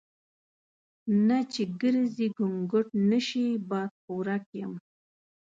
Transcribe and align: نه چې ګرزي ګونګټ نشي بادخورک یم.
نه 1.27 1.39
چې 1.51 1.61
ګرزي 1.81 2.27
ګونګټ 2.37 2.87
نشي 3.09 3.47
بادخورک 3.69 4.45
یم. 4.59 4.73